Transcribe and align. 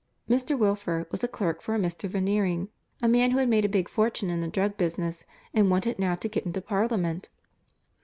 Mr. 0.27 0.57
Wilfer 0.57 1.05
was 1.11 1.23
a 1.23 1.27
clerk 1.27 1.61
for 1.61 1.75
a 1.75 1.77
Mr. 1.77 2.09
Veneering, 2.09 2.69
a 3.03 3.07
man 3.07 3.29
who 3.29 3.37
had 3.37 3.47
made 3.47 3.63
a 3.65 3.69
big 3.69 3.87
fortune 3.87 4.31
in 4.31 4.41
the 4.41 4.47
drug 4.47 4.75
business 4.75 5.25
and 5.53 5.69
wanted 5.69 5.99
now 5.99 6.15
to 6.15 6.27
get 6.27 6.43
into 6.43 6.59
Parliament. 6.59 7.29